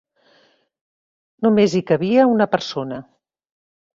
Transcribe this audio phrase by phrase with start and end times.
[1.47, 3.01] Només hi cabia una persona.